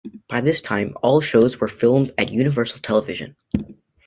By 0.27 0.41
this 0.41 0.61
time, 0.63 0.95
all 1.03 1.21
shows 1.21 1.59
were 1.59 1.67
filmed 1.67 2.11
at 2.17 2.31
Universal 2.31 2.79
Television. 2.81 3.35